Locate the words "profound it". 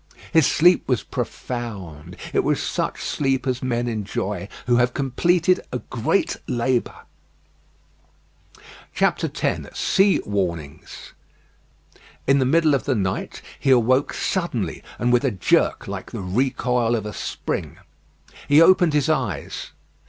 1.03-2.43